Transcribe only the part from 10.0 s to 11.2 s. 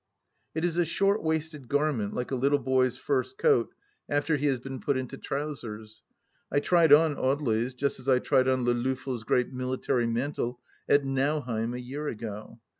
mantle at